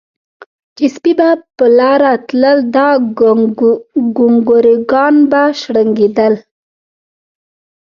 چې 0.77 0.85
سپي 0.95 1.13
به 1.19 1.29
پۀ 1.57 1.65
لاره 1.77 2.13
تلل 2.27 2.59
نو 2.61 2.69
دا 2.75 2.87
ګونګروګان 4.17 5.15
به 5.31 5.43
شړنګېدل 5.59 6.33